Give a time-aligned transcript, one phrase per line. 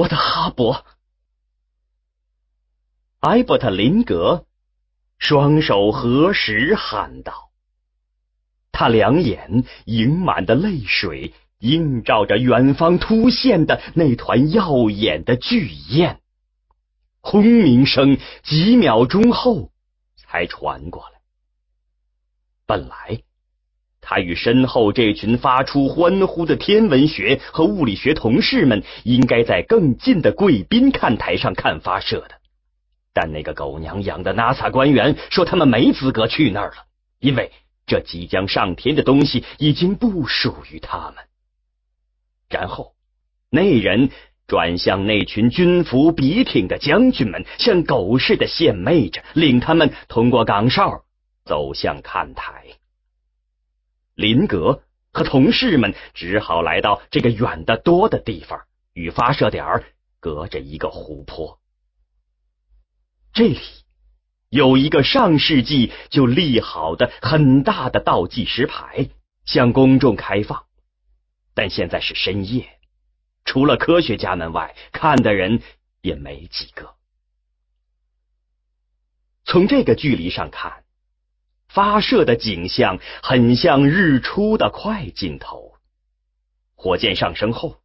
[0.00, 0.82] 我的哈勃！
[3.18, 4.46] 艾伯特林格
[5.18, 7.50] 双手合十喊道
[8.72, 16.22] ：“他两眼盈满的泪水映照着远方突现的那团耀眼的巨焰。”
[17.20, 19.70] 轰鸣声几秒钟后
[20.16, 21.20] 才传过来。
[22.64, 23.22] 本来，
[24.00, 32.34] 他与身后这群发出欢呼的天文学和物理学同事们应该在更近的贵宾看台上看发射的，
[33.12, 36.84] 但那个狗娘养的 NASA 官员说他们没资格去那儿了，
[37.20, 37.52] 因为
[37.86, 41.24] 这即将上天的东西已经不属于他们。
[42.48, 42.94] 然后，
[43.50, 44.10] 那人。
[44.46, 51.04] 转向那群军服笔挺的将军们，像狗似的献媚着，领他们通过岗哨
[51.44, 52.64] 走向看台。
[54.14, 54.82] 林格
[55.12, 59.84] 和同事们只好来到这个远得多的地方，与发射点
[60.20, 61.58] 隔着一个湖泊。
[63.32, 63.60] 这里
[64.48, 69.08] 有一个上世纪就立好的很大的倒计时牌，
[69.44, 70.66] 向公众开放，
[71.54, 72.78] 但现在是深夜。
[73.44, 75.62] 除了科学家们外，看的人
[76.02, 76.94] 也没几个。
[79.44, 80.84] 从这个距离上看，
[81.70, 85.72] 发射的景象很像日出的快镜头。
[86.74, 87.76] 火箭上升后，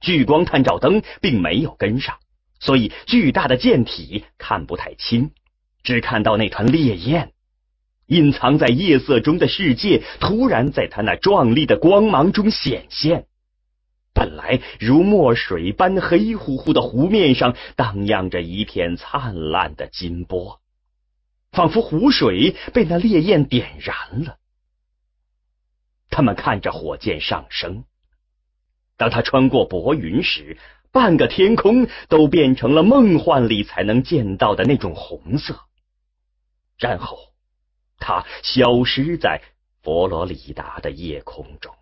[0.00, 2.16] 聚光探照灯并没有跟上，
[2.60, 5.30] 所以巨大的舰体看不太清，
[5.82, 7.32] 只看到那团烈焰。
[8.06, 13.26] 隐藏在夜色中的世界，突然在它那壮丽的光芒中显现。
[14.14, 20.60] 本来如墨水般黑乎乎的湖面上，荡漾着一片灿烂的金波，
[21.52, 24.38] 仿佛湖水被那烈焰点燃了。
[26.10, 27.84] 他们看着火箭上升，
[28.96, 30.58] 当它穿过薄云时，
[30.90, 35.58] 半个天空都变成了梦幻里才能见到的那种红色。
[36.78, 37.32] 然后，
[37.98, 39.40] 它消失在
[39.82, 41.74] 佛罗里达的夜空中。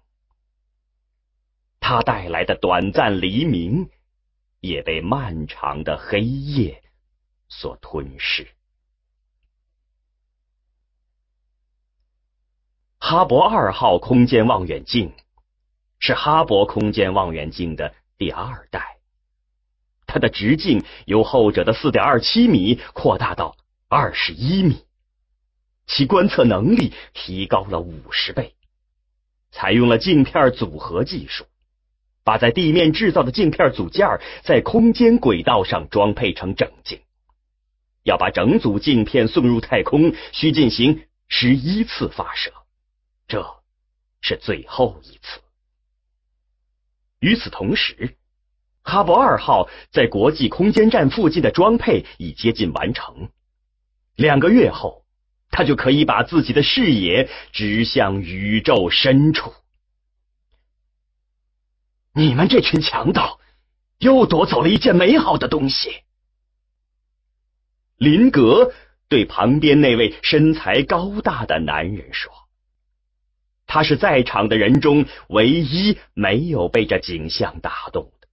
[1.80, 3.88] 它带来的短暂黎明，
[4.60, 6.82] 也被漫长的黑夜
[7.48, 8.46] 所吞噬。
[13.00, 15.12] 哈勃二号空间望远镜
[15.98, 18.98] 是哈勃空间望远镜的第二代，
[20.06, 23.56] 它的直径由后者的四点二七米扩大到
[23.88, 24.84] 二十一米，
[25.86, 28.54] 其观测能力提高了五十倍，
[29.50, 31.46] 采用了镜片组合技术。
[32.22, 34.06] 把在地面制造的镜片组件
[34.44, 37.00] 在空间轨道上装配成整镜，
[38.04, 42.52] 要把整组镜片送入太空，需进行十一次发射，
[43.30, 43.62] 这
[44.20, 45.40] 是最后一次。
[47.20, 48.16] 与此同时，
[48.82, 53.30] 哈勃二号在国际空间站附近的装配已接近完成，
[54.16, 55.04] 两个月后，
[55.50, 59.54] 他就可以把自己的视野指向宇宙深处。
[62.12, 63.38] 你们这群强盗
[63.98, 66.02] 又夺走了一件美好的东西。
[67.96, 68.72] 林格
[69.08, 72.32] 对旁边那位身材高大的男人说
[73.72, 78.26] ：“他是在场的人中唯一没有被这景象打动的。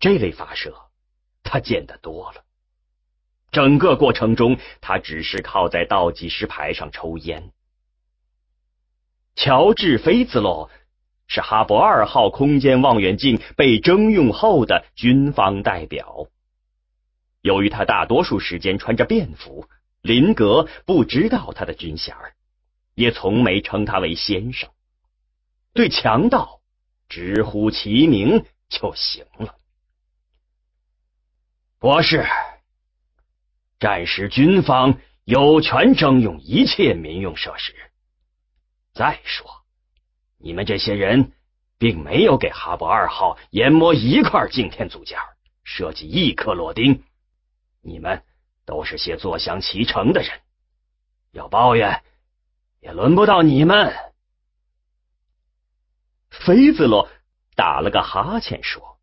[0.00, 0.74] 这类发射
[1.44, 2.42] 他见得多了。
[3.52, 7.52] 整个过程中，他只是靠在倒计时牌上抽烟。”
[9.36, 10.68] 乔治·菲兹洛。
[11.26, 16.26] 是哈勃二号空间望远镜被征用后的军方代表。
[17.40, 19.66] 由于他大多数时间穿着便服，
[20.02, 22.34] 林格不知道他的军衔儿，
[22.94, 24.70] 也从没称他为先生。
[25.72, 26.60] 对强盗
[27.08, 29.56] 直呼其名就行了。
[31.78, 32.26] 博士，
[33.78, 37.74] 战时军方有权征用一切民用设施。
[38.92, 39.46] 再说。
[40.38, 41.32] 你们这些人
[41.78, 45.18] 并没有给哈勃二号研磨一块镜片组件，
[45.64, 47.02] 设计一颗螺钉。
[47.80, 48.22] 你们
[48.64, 50.40] 都是些坐享其成的人，
[51.32, 52.02] 要抱怨
[52.84, 53.96] 也轮不到你们。
[56.30, 57.08] 菲兹洛
[57.56, 58.98] 打了个哈欠说：“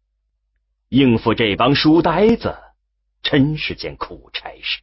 [0.89, 2.55] 应付这帮书呆子，
[3.23, 4.81] 真是件苦差事。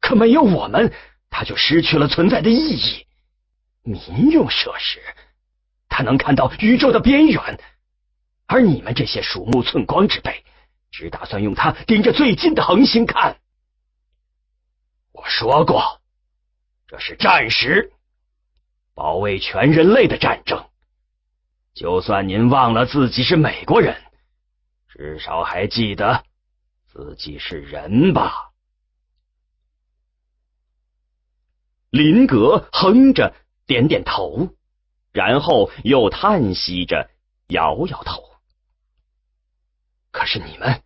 [0.00, 0.92] 可没有我们，
[1.30, 3.06] 他就失去了存在的意义。”
[3.82, 5.00] 民用设施，
[5.88, 7.60] 他能看到宇宙的边缘，
[8.46, 10.44] 而你们这些鼠目寸光之辈，
[10.90, 13.38] 只打算用它盯着最近的恒星看。
[15.12, 16.00] 我说过，
[16.88, 17.92] 这是战时，
[18.94, 20.68] 保卫全人类的战争。
[21.74, 24.00] 就算您忘了自己是美国人，
[24.88, 26.24] 至少还记得
[26.86, 28.50] 自己是人吧？
[31.90, 33.34] 林格哼着，
[33.66, 34.54] 点点头，
[35.12, 37.10] 然后又叹息着，
[37.48, 38.22] 摇摇头。
[40.12, 40.82] 可是你们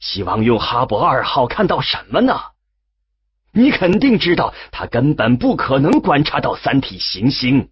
[0.00, 2.34] 希望用哈勃二号看到什么呢？
[3.52, 7.70] 你肯定知道，他根本不可能观察到三体行星。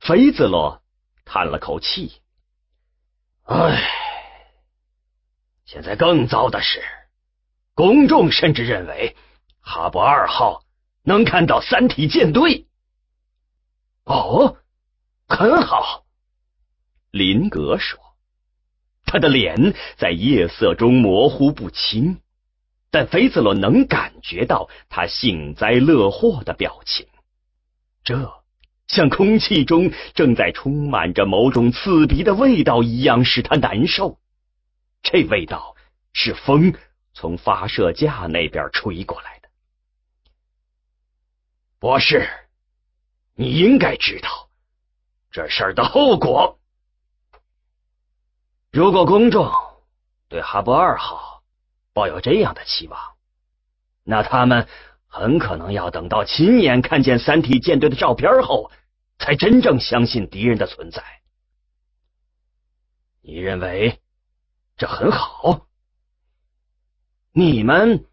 [0.00, 0.82] 菲兹洛
[1.24, 2.20] 叹了口气
[3.44, 3.82] ：“唉，
[5.64, 6.82] 现在更糟的是，
[7.74, 9.16] 公众甚至认为
[9.60, 10.62] 哈勃二号
[11.02, 12.66] 能看到三体舰队。”
[14.04, 14.58] 哦，
[15.26, 16.04] 很好，
[17.10, 17.98] 林格说，
[19.04, 22.20] 他的脸在夜色中模糊不清。
[22.90, 27.06] 但菲兹罗能感觉到他幸灾乐祸的表情，
[28.04, 28.32] 这
[28.86, 34.18] 像空气中正在充满着某种刺鼻的味道一样，使他难受。
[35.02, 35.74] 这味道
[36.12, 36.74] 是风
[37.12, 39.48] 从发射架那边吹过来的。
[41.78, 42.28] 博士，
[43.34, 44.48] 你应该知道
[45.30, 46.58] 这事儿的后果。
[48.70, 49.52] 如果公众
[50.28, 51.25] 对哈勃二号，
[51.96, 53.00] 抱有这样的期望，
[54.04, 54.68] 那他们
[55.06, 58.70] 很可能要等到亲眼看见三体舰队的照片后，
[59.18, 61.02] 才真正相信敌人的存在。
[63.22, 63.98] 你认为
[64.76, 65.66] 这很好？
[67.32, 68.04] 你们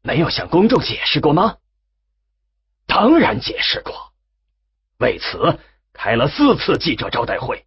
[0.00, 1.58] 没有向公众解释过吗？
[2.86, 4.14] 当然解释过，
[4.96, 5.60] 为此
[5.92, 7.66] 开了四次记者招待会，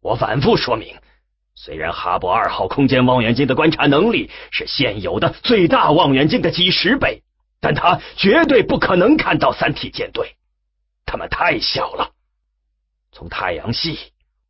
[0.00, 1.00] 我反复说明。
[1.62, 7.22] 虽然哈勃二号空间望远镜的观察能力是现有的最大望远镜的几十倍，
[7.60, 10.36] 但它绝对不可能看到三体舰队，
[11.04, 12.12] 它们太小了。
[13.12, 13.98] 从太阳系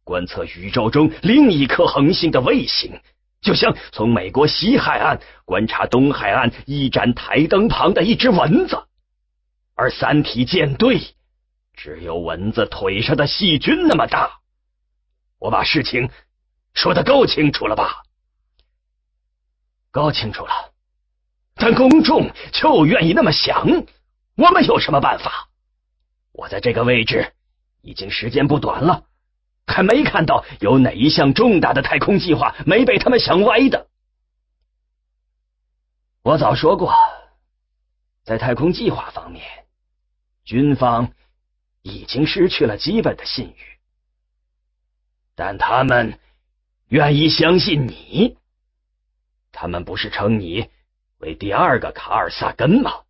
[0.04, 3.00] 观测宇宙中另一颗恒星的卫星，
[3.42, 8.84] 就像从美国西海岸观察东海岸一盏台灯旁的一只蚊子，
[9.74, 11.00] 而三体舰队
[11.74, 14.38] 只有蚊子腿上的细菌那么大。
[15.40, 16.08] 我把事情。
[16.74, 18.02] 说的够清楚了吧？
[19.92, 20.72] 够清楚了，
[21.56, 23.66] 但公众就愿意那么想，
[24.36, 25.48] 我们有什么办法？
[26.30, 27.32] 我在这个位置
[27.82, 29.04] 已经时间不短了，
[29.66, 33.88] 还没看到有哪一项重大的太空计划没被他们想歪的。
[36.22, 36.94] 我早说过，
[38.22, 39.44] 在太空计划方面，
[40.44, 41.12] 军方
[41.82, 43.78] 已经失去了基本的信誉，
[45.34, 46.16] 但他们。
[46.90, 48.36] 愿意相信你？
[49.52, 50.68] 他们不是称你
[51.18, 53.02] 为第二个卡尔萨根吗？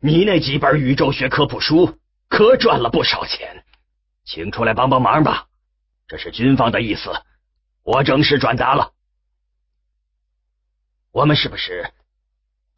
[0.00, 1.98] 你那几本宇宙学科普书
[2.28, 3.66] 可赚了不少钱，
[4.24, 5.46] 请出来帮帮忙吧。
[6.08, 7.10] 这是军方的意思，
[7.82, 8.94] 我正式转达了。
[11.12, 11.92] 我们是不是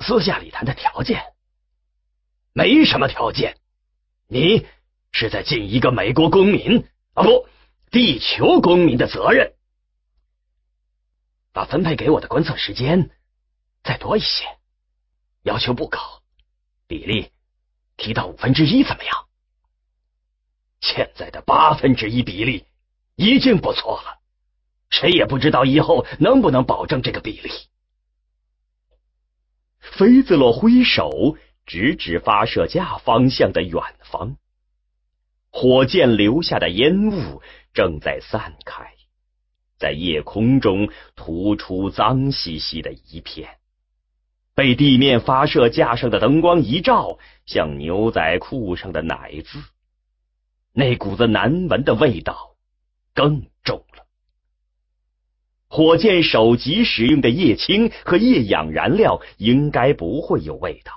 [0.01, 1.23] 私下里谈的条件？
[2.53, 3.57] 没什么条件，
[4.27, 4.67] 你
[5.13, 6.85] 是在尽一个美国公民
[7.15, 7.47] 啊不，
[7.93, 9.53] 地球公民的责任。
[11.59, 13.11] 把分配给我的观测时间
[13.83, 14.45] 再多一些，
[15.43, 15.99] 要求不高，
[16.87, 17.33] 比例
[17.97, 19.27] 提到五分之一怎么样？
[20.81, 22.65] 现在的八分之一比例
[23.17, 24.21] 已经不错了，
[24.89, 27.51] 谁也不知道以后能不能保证这个比例。
[29.81, 31.37] 菲兹洛挥手
[31.67, 34.37] 指指发射架方向的远方，
[35.51, 37.43] 火箭留下的烟雾
[37.75, 38.95] 正在散开。
[39.79, 43.59] 在夜空中突出脏兮兮的一片，
[44.55, 49.63] 被地面发射架上的灯光一照，像牛仔裤上的奶渍。
[50.73, 52.57] 那股子难闻的味道
[53.15, 54.05] 更重了。
[55.69, 60.93] 火箭首级使用的液氢和液氧燃料应该不会有味道，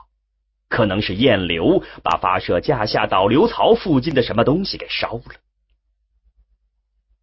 [0.70, 5.36] 可能是焰流把发射架下导流槽附近的什么东西给烧了。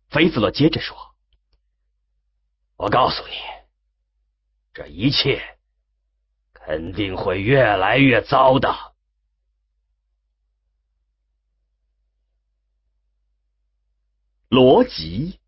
[0.09, 0.97] 菲斯洛接着说。
[2.78, 3.35] 我告诉你，
[4.73, 5.58] 这一切
[6.52, 8.94] 肯定会越来越糟的。
[14.49, 15.40] 罗辑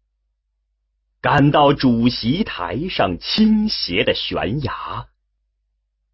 [1.20, 5.08] 感到主席台上倾斜的悬崖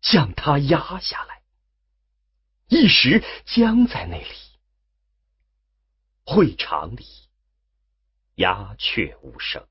[0.02, 1.42] 向他压下来，
[2.68, 4.36] 一时僵在那里。
[6.26, 7.06] 会场里
[8.34, 9.66] 鸦雀无声。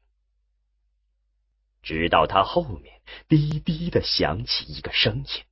[1.86, 3.00] 直到他后面
[3.30, 5.44] 低低的响起一个声音：“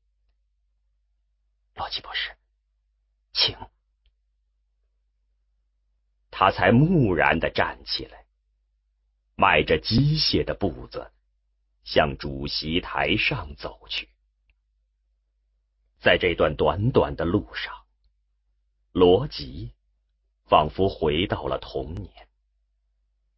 [1.76, 2.32] 罗辑博士，
[3.32, 3.56] 请。”
[6.32, 8.26] 他才木然的站起来，
[9.36, 11.12] 迈着机械的步子
[11.84, 14.10] 向主席台上走去。
[16.02, 17.86] 在这段短短的路上，
[18.92, 19.76] 罗辑
[20.46, 22.28] 仿佛回到了童年，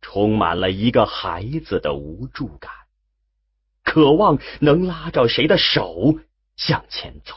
[0.02, 2.85] 充满了一个孩子的无助感，
[3.96, 6.20] 渴望能拉着谁的手
[6.58, 7.34] 向前走，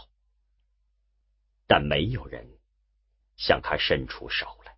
[1.69, 2.49] 但没有人
[3.37, 4.75] 向他伸出手来。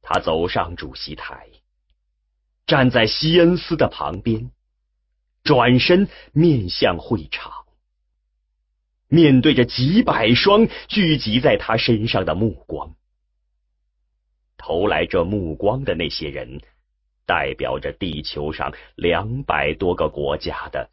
[0.00, 1.50] 他走上主席台，
[2.64, 4.50] 站在西恩斯的旁边，
[5.44, 7.66] 转身面向会场。
[9.08, 12.96] 面对着几百双聚集在他身上的目光，
[14.56, 16.62] 投来这目光的那些人，
[17.26, 20.90] 代表着地球上两百多个国家的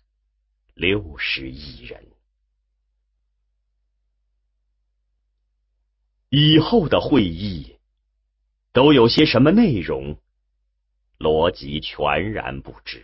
[0.73, 2.07] 六十亿人。
[6.29, 7.79] 以后的会议
[8.71, 10.17] 都有些什么内容？
[11.17, 13.03] 罗辑全然不知，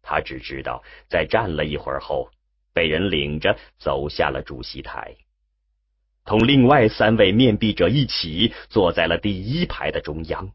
[0.00, 2.30] 他只知道在站了一会儿后。
[2.74, 5.14] 被人领着走下了主席台，
[6.24, 10.54] 同另外三位面壁者一起坐在了第一排的中央。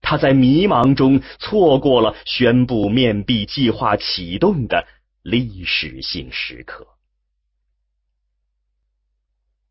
[0.00, 4.86] 他在迷茫中错过了宣布面壁计划启动的
[5.22, 6.86] 历史性时刻。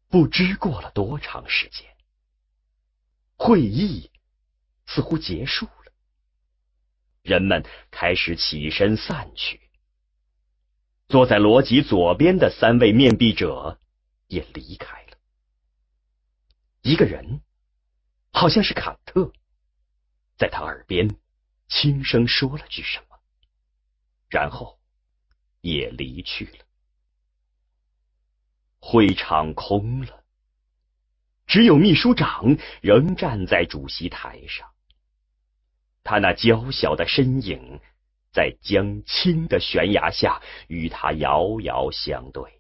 [0.10, 1.88] 不知过了多长时间，
[3.36, 4.12] 会议
[4.86, 5.92] 似乎结束了，
[7.22, 9.60] 人们开始起身散去。
[11.08, 13.80] 坐在罗辑左边的三位面壁者
[14.28, 15.18] 也离开了。
[16.82, 17.42] 一个人，
[18.32, 19.32] 好像是坎特，
[20.38, 21.18] 在他耳边
[21.68, 23.20] 轻声说了句什么，
[24.30, 24.80] 然后
[25.62, 26.66] 也离去了。
[28.80, 30.24] 会场空了，
[31.48, 34.72] 只有秘书长仍站在主席台上，
[36.04, 37.80] 他那娇小的身影。
[38.32, 42.60] 在江青的悬崖下，与他遥遥相对。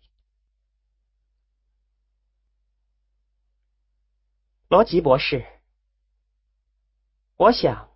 [4.70, 5.46] 罗辑博士，
[7.38, 7.92] 我想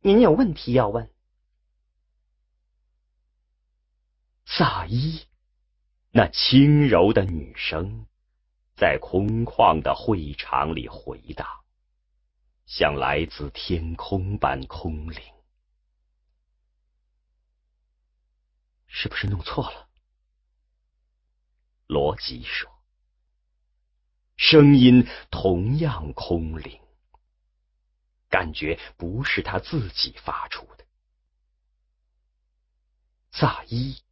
[0.00, 1.08] 您有问题要问。
[4.44, 5.26] 萨伊
[6.10, 8.06] 那轻柔的女声
[8.74, 11.46] 在空旷的会场里回荡，
[12.66, 15.20] 像来自天空般空灵。
[18.88, 19.88] 是不是弄错了？
[21.86, 22.68] 罗辑说，
[24.36, 26.80] 声音同样空灵，
[28.28, 30.84] 感觉不是他自己发出的。
[33.32, 34.02] 萨伊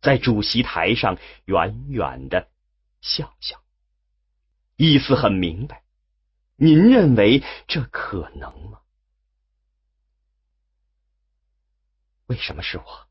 [0.00, 2.48] 在主席台上远远的
[3.00, 3.62] 笑笑，
[4.76, 5.82] 意思很明白。
[6.56, 8.80] 您认为这可能吗？
[12.26, 13.08] 为什么是我？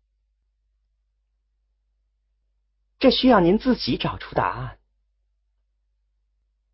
[2.98, 4.78] 这需要您自己找出答案。”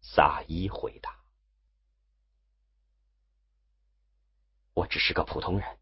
[0.02, 1.16] 萨伊回答
[4.74, 5.78] ：“我只是个普通人，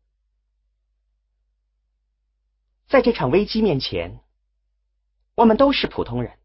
[2.87, 4.23] 在这场危机面前，
[5.35, 6.39] 我们都是普通人，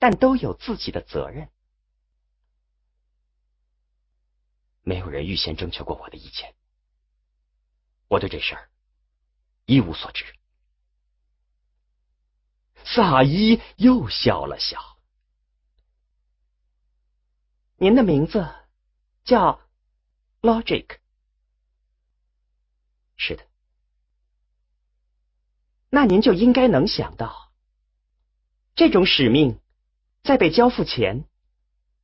[0.00, 1.48] 但都有自己的责任。
[4.82, 6.54] 没有人预先征求过我的意见。”
[8.08, 8.70] 我对这事儿
[9.66, 10.24] 一无所知。
[12.84, 14.97] 萨伊又笑了笑。
[17.80, 18.44] 您的名字
[19.24, 19.60] 叫
[20.42, 20.98] Logic，
[23.16, 23.44] 是的。
[25.88, 27.52] 那您就应该能想到，
[28.74, 29.60] 这种使命
[30.24, 31.24] 在被交付前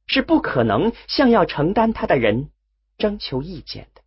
[0.06, 2.50] 是不可能向要承担它的人
[2.96, 4.02] 征求意见的。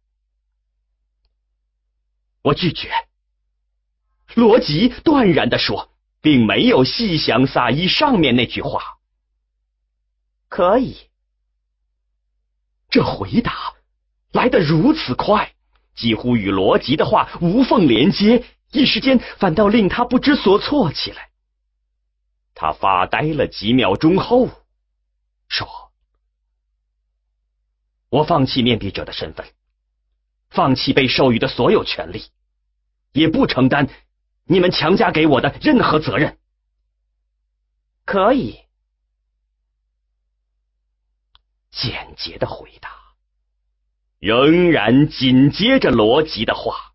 [2.44, 2.90] 我拒绝。
[4.36, 9.00] 罗辑断然的说，并没有细想萨伊上面那句话。
[10.48, 11.10] 可以。
[12.90, 13.74] 这回答
[14.32, 15.54] 来得如此快，
[15.96, 21.30] 几乎与罗辑的话无缝连接，一时间反倒令他不知所措起来。
[22.54, 24.50] 他发呆了几秒钟后，
[25.48, 25.68] 说
[28.10, 29.46] ：“我放弃面壁者的身份，
[30.50, 32.24] 放弃被授予的所有权利。”
[33.14, 33.90] 也不承担
[34.46, 36.38] 你们强加给我的任何责任。
[38.06, 38.60] 可以，
[41.72, 42.90] 简洁的回答，
[44.20, 46.94] 仍然紧接着罗辑的话，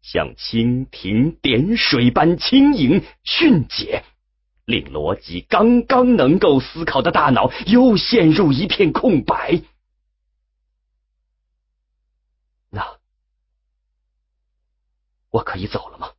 [0.00, 4.04] 像蜻蜓点水般轻盈迅捷，
[4.64, 9.62] 令罗辑刚刚能够思考的大脑又陷入一片空白。
[12.70, 12.98] 那
[15.30, 16.12] 我可以走了吗？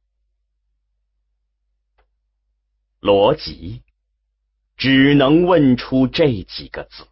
[3.00, 3.84] 罗辑
[4.78, 7.06] 只能问出这几个字：“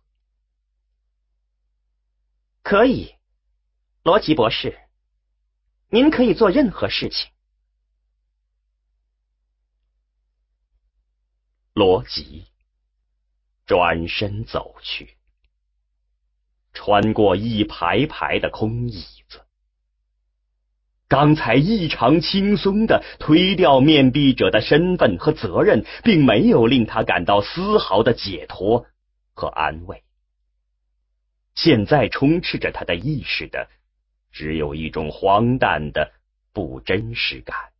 [2.63, 3.15] 可以。”
[4.03, 4.79] 罗辑博士，
[5.89, 7.29] 您可以做任何事情。
[11.73, 12.45] 罗辑
[13.65, 15.17] 转身走去，
[16.73, 19.41] 穿过一排排的空椅子。
[21.07, 28.85] 刚才异常轻松的推掉面壁者的身份和责任，并没有令他感到丝毫的解脱
[29.33, 30.03] 和安慰。
[31.55, 33.69] 现在充斥着他的意识的，
[34.31, 36.13] 只有一种荒诞的
[36.53, 37.73] 不真实感。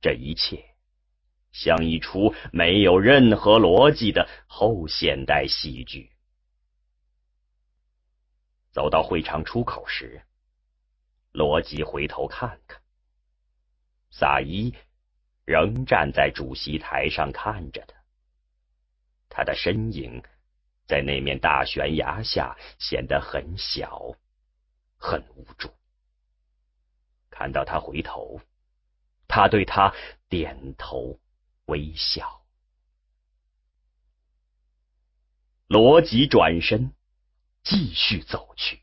[0.00, 0.64] 这一切
[1.50, 6.10] 像一出没有任何逻辑的后现代戏剧。
[8.70, 10.22] 走到会场出口时。
[11.32, 12.80] 罗辑回头看看，
[14.10, 14.74] 萨伊
[15.44, 17.94] 仍站在主席台上看着他。
[19.28, 20.22] 他的身影
[20.88, 24.16] 在那面大悬崖下显得很小，
[24.96, 25.70] 很无助。
[27.30, 28.40] 看到他回头，
[29.28, 29.94] 他对他
[30.30, 31.20] 点头
[31.66, 32.40] 微笑。
[35.66, 36.94] 罗辑转身
[37.62, 38.80] 继续走去。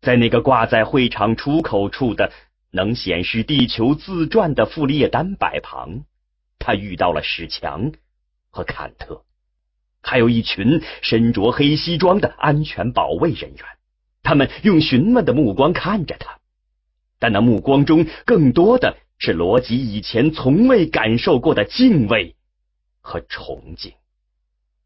[0.00, 2.32] 在那个挂在会场出口处的
[2.70, 6.04] 能显示地球自转的傅立叶单摆旁，
[6.58, 7.92] 他遇到了史强
[8.50, 9.24] 和坎特，
[10.04, 13.64] 还有一群身着黑西装的安全保卫人员。
[14.22, 16.38] 他们用询问的目光看着他，
[17.18, 22.36] 但那目光中更多的是罗辑以前从未感受过的敬畏
[23.00, 23.92] 和崇敬。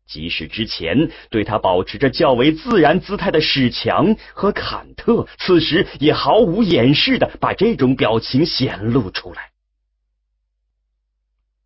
[0.06, 9.50] 即使之前对他保持着较为自然姿态的史强和坎特，此时也毫无掩饰的把这种表情显露出来。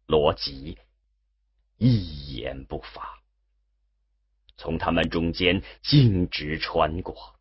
[0.06, 0.76] 罗辑
[1.78, 3.21] 一言不发，
[4.56, 7.34] 从他们中间径直穿过。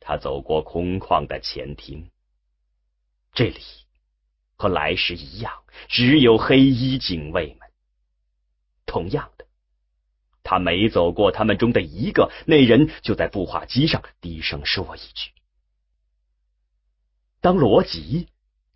[0.00, 2.10] 他走过空旷的前厅，
[3.32, 3.60] 这里
[4.56, 5.52] 和来时一样，
[5.88, 7.68] 只有黑衣警卫们。
[8.86, 9.46] 同样的，
[10.42, 15.30] 他每走过他们中的一个，那人就在步话机上低声说一句。
[17.40, 18.28] 当罗辑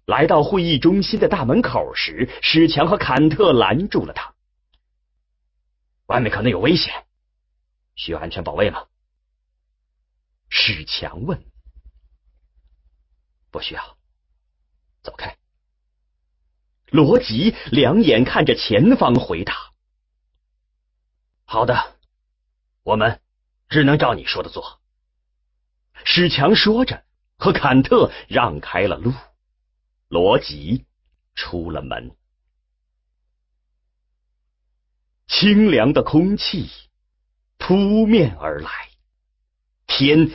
[0.06, 4.34] 来到会议中心的大门口时，史强和坎特拦住了他。
[6.08, 7.06] 外面可能有危险，
[7.94, 8.86] 需要安全保卫吗？
[10.50, 11.42] 史强问。
[13.50, 13.98] 不需要，
[15.02, 15.36] 走开。
[16.86, 19.54] 罗辑两眼看着前方回答。
[21.44, 21.96] 好的，
[22.82, 23.20] 我们
[23.68, 24.80] 只能照你说的做。
[26.04, 27.04] 史强说着，
[27.36, 29.12] 和坎特让开了路。
[30.08, 30.86] 罗辑
[31.34, 32.16] 出了门，
[35.28, 36.70] 清凉的空气
[37.58, 38.70] 扑面而来，
[39.86, 40.30] 天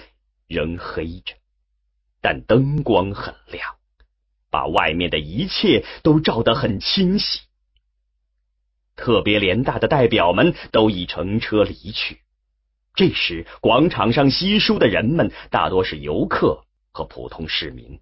[0.48, 1.34] 仍黑着，
[2.22, 3.76] 但灯光很亮，
[4.52, 7.42] 把外面的一切都照得很清晰。
[8.96, 12.22] 特别联大的代表们都已乘车离去。
[12.94, 18.00] 这时，广场上稀疏的人们大多是游客和普通市民。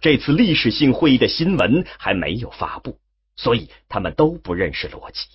[0.00, 2.98] 这次历史性会议的新闻还没有发布，
[3.36, 5.28] 所以他们都不认识罗辑。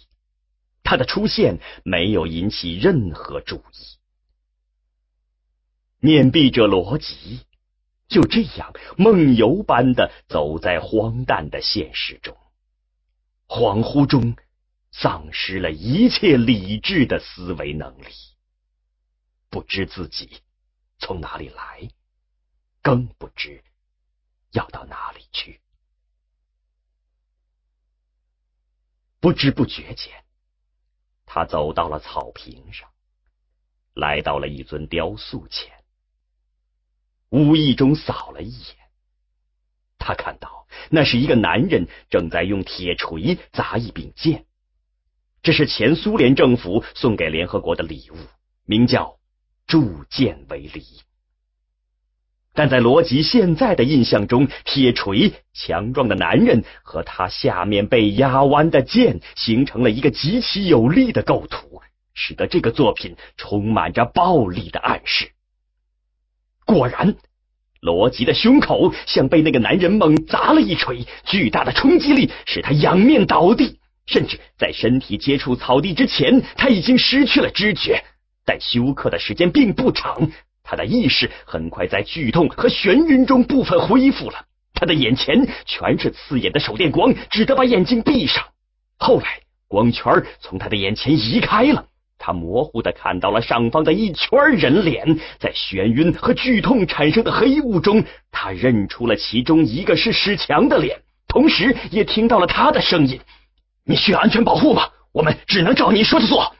[0.91, 3.97] 他的出现没有引起任何注意。
[5.99, 7.45] 面壁者罗辑
[8.10, 12.38] 就这样梦游般的走在荒诞的现实中。
[13.47, 14.36] 恍惚中，
[14.91, 18.12] 丧失了一切理智的思维能力，
[19.49, 20.41] 不知自己
[20.99, 21.88] 从哪里来，
[22.82, 23.63] 更不知
[24.51, 25.62] 要到哪里去。
[29.21, 30.25] 不知不觉间，
[31.34, 32.89] 他走到了草坪上，
[33.94, 35.72] 来到了一尊雕塑前，
[37.30, 38.76] 无意中扫了一眼，
[39.98, 40.67] 他看到。
[40.89, 44.46] 那是一个男人正在用铁锤砸一柄剑，
[45.41, 48.17] 这是前苏联政府送给联合国的礼物，
[48.65, 49.17] 名叫
[49.67, 50.84] “铸剑为礼”。
[52.54, 61.82] 但在罗辑现在的印象中，铁锤、强壮的男人和他下面被压弯的剑形成了一个极其有力的构图，
[62.14, 65.32] 使得这个作品充满着暴力的暗示。
[66.66, 67.16] 果然。
[67.84, 78.04] 罗吉的胸口像被那个男人猛砸了一锤，巨大的冲击力使他仰面倒地，甚至在身体接触草地之前，他已经失去了知觉。
[78.46, 80.30] 但休克的时间并不长，
[80.63, 84.45] 他的意识很快在剧痛和眩晕中部分恢复了。
[84.74, 88.43] 他的眼前全是刺眼的手电光，只得把眼睛闭上。
[88.97, 91.86] 后来，光圈从他的眼前移开了。
[92.24, 103.19] 他模糊的看到了上方的一圈人脸，在眩晕和剧痛产生的黑雾中，他认出了其中一个是史强的脸，同时也听到了他的声音
[103.86, 104.89] ：“你需要安全保护吗？
[105.12, 106.56] 我们只能照你说的做。”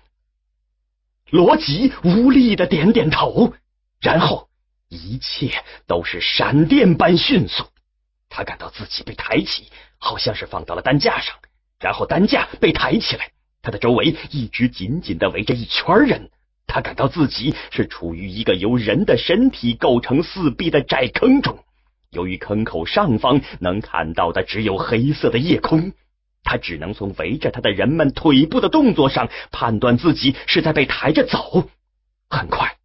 [1.30, 3.54] 罗辑无力的点点头，
[4.02, 4.50] 然后
[4.90, 7.64] 一切都是闪电般迅速。
[8.28, 11.36] 他感到自己被抬起，好像是放到了担架上，
[11.80, 13.32] 然后担架被抬起来。
[13.62, 16.32] 他的周围一直紧紧的围着一圈人，
[16.66, 21.64] 他感到自己是处于一个由人的身体构成四壁的窄坑中。
[22.10, 25.94] 由于坑口上方能看到的只有黑色的夜空，
[26.44, 31.70] 他只能从围着他的人们腿部的动作上判断自己是在被抬着走。
[32.30, 32.78] 很快，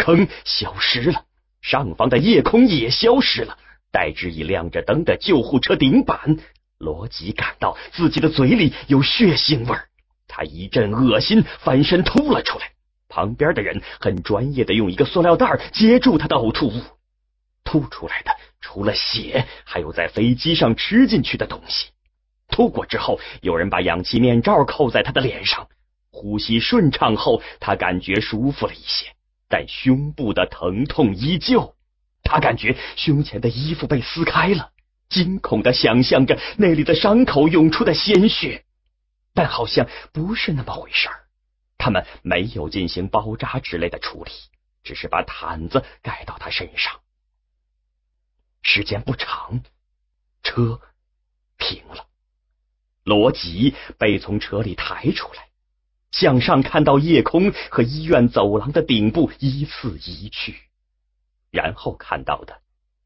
[0.00, 1.24] 坑消失了，
[1.60, 3.58] 上方的夜空也消失了，
[3.92, 6.38] 代之以亮着灯的救护车顶板。
[6.78, 9.88] 罗辑感到自己的嘴里有血腥味儿。
[10.26, 12.70] 他一阵恶心，翻身吐了出来。
[13.08, 16.80] 旁边的人很专业的用一个塑料袋接住他的呕吐物。
[17.64, 21.88] 吐出来的除了血，还有在飞机上吃进去的东西。
[22.48, 25.68] 吐过之后，有人把氧气面罩扣在他的脸上。
[26.12, 29.12] 呼吸顺畅后，他感觉舒服了一些，
[29.50, 31.76] 但胸部的疼痛依旧。
[32.22, 34.72] 他感觉胸前的衣服被撕开了，
[35.08, 38.64] 惊恐的想象着那里的伤口涌出的鲜血。
[39.34, 41.24] 但好像不是那么回事儿，
[41.76, 44.30] 他们没有进行包扎之类的处理，
[44.82, 47.00] 只是把毯子盖到他身上。
[48.62, 49.62] 时间不长，
[50.42, 50.80] 车
[51.58, 52.06] 停了，
[53.04, 55.48] 罗辑被从车里抬出来，
[56.10, 60.56] 向上看到夜空和医院走廊的顶部依次移去，
[61.50, 62.60] 然后看到的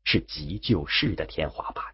[0.04, 1.84] 是急救室的天花板。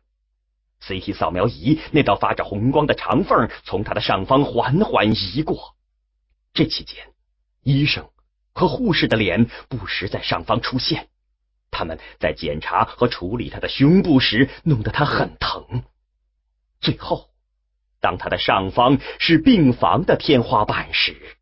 [0.82, 5.76] CT 扫描仪那道发着红光的长缝从他的上方缓缓移过，
[6.54, 7.12] 这期间，
[7.62, 8.08] 医生
[8.54, 11.08] 和护士的脸不时在上方出现，
[11.70, 15.82] 他们在检查和处理他的胸部时弄得他很疼。
[16.80, 17.29] 最后，
[18.00, 21.36] 当他的上方是病房的天花板时，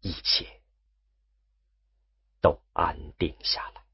[0.00, 0.46] 一切
[2.40, 3.85] 都安定下来。